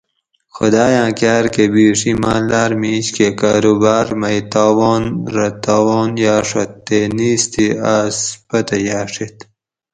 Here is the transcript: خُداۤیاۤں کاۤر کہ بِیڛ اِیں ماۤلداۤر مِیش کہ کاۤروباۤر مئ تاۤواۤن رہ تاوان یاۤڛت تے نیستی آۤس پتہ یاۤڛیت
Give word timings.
خُداۤیاۤں 0.55 1.11
کاۤر 1.19 1.45
کہ 1.53 1.63
بِیڛ 1.73 1.99
اِیں 2.05 2.17
ماۤلداۤر 2.23 2.71
مِیش 2.81 3.07
کہ 3.15 3.27
کاۤروباۤر 3.39 4.07
مئ 4.21 4.39
تاۤواۤن 4.51 5.03
رہ 5.35 5.47
تاوان 5.63 6.09
یاۤڛت 6.23 6.71
تے 6.85 6.99
نیستی 7.15 7.67
آۤس 7.95 8.17
پتہ 8.47 8.77
یاۤڛیت 8.87 9.37